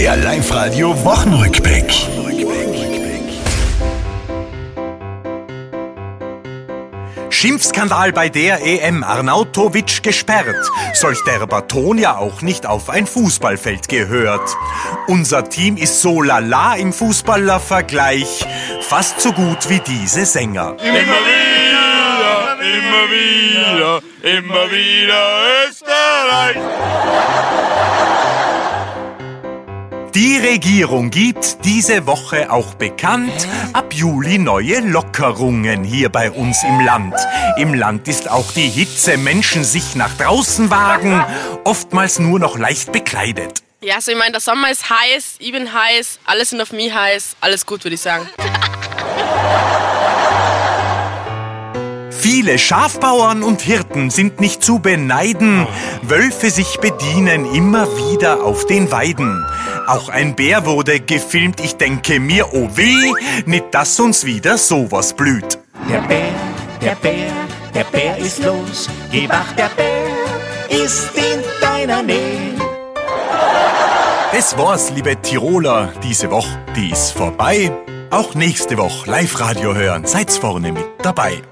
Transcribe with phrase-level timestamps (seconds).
[0.00, 1.92] Der Live-Radio Wochenrückblick.
[7.28, 10.70] Schimpfskandal bei der EM Arnautovic gesperrt.
[10.94, 14.56] Solch der Baton ja auch nicht auf ein Fußballfeld gehört.
[15.06, 18.46] Unser Team ist so lala im Fußballervergleich.
[18.80, 20.76] Fast so gut wie diese Sänger.
[20.78, 20.96] Immer
[21.28, 26.56] wieder, immer wieder, immer wieder Österreich.
[30.14, 36.80] Die Regierung gibt diese Woche auch bekannt, ab Juli neue Lockerungen hier bei uns im
[36.80, 37.14] Land.
[37.58, 41.24] Im Land ist auch die Hitze, Menschen sich nach draußen wagen,
[41.62, 43.62] oftmals nur noch leicht bekleidet.
[43.82, 46.92] Ja, also ich meine, der Sommer ist heiß, ich bin heiß, alle sind auf mich
[46.92, 48.28] heiß, alles gut, würde ich sagen.
[52.20, 55.66] Viele Schafbauern und Hirten sind nicht zu beneiden.
[56.02, 59.42] Wölfe sich bedienen immer wieder auf den Weiden.
[59.86, 63.14] Auch ein Bär wurde gefilmt, ich denke mir, oh weh,
[63.46, 65.58] nicht dass uns wieder sowas blüht.
[65.88, 66.34] Der Bär,
[66.82, 67.32] der Bär,
[67.74, 68.90] der Bär ist los.
[69.10, 72.54] Geh wach, der Bär ist in deiner Nähe.
[74.30, 77.72] Das war's, liebe Tiroler, diese Woche, die ist vorbei.
[78.10, 81.42] Auch nächste Woche Live-Radio hören, seid's vorne mit dabei.